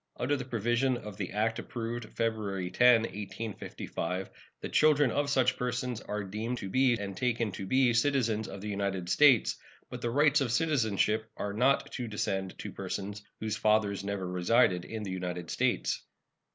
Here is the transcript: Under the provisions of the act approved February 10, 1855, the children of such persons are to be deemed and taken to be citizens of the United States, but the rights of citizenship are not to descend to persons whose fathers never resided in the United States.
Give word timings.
Under 0.19 0.35
the 0.35 0.45
provisions 0.45 0.97
of 1.05 1.17
the 1.17 1.29
act 1.29 1.59
approved 1.59 2.05
February 2.17 2.71
10, 2.71 3.01
1855, 3.03 4.31
the 4.59 4.67
children 4.69 5.11
of 5.11 5.29
such 5.29 5.57
persons 5.57 6.01
are 6.01 6.23
to 6.23 6.27
be 6.27 6.55
deemed 6.95 6.99
and 6.99 7.15
taken 7.15 7.51
to 7.51 7.67
be 7.67 7.93
citizens 7.93 8.47
of 8.47 8.61
the 8.61 8.67
United 8.67 9.09
States, 9.09 9.57
but 9.91 10.01
the 10.01 10.09
rights 10.09 10.41
of 10.41 10.51
citizenship 10.51 11.29
are 11.37 11.53
not 11.53 11.91
to 11.91 12.07
descend 12.07 12.57
to 12.57 12.71
persons 12.71 13.21
whose 13.41 13.57
fathers 13.57 14.03
never 14.03 14.27
resided 14.27 14.85
in 14.85 15.03
the 15.03 15.11
United 15.11 15.51
States. 15.51 16.01